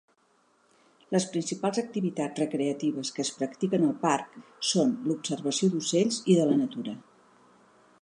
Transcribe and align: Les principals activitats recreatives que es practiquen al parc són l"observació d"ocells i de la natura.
Les 1.15 1.27
principals 1.33 1.81
activitats 1.81 2.41
recreatives 2.43 3.13
que 3.17 3.27
es 3.27 3.31
practiquen 3.43 3.87
al 3.91 3.95
parc 4.09 4.35
són 4.73 4.97
l"observació 5.11 5.73
d"ocells 5.75 6.23
i 6.35 6.43
de 6.43 6.53
la 6.53 6.61
natura. 6.67 7.01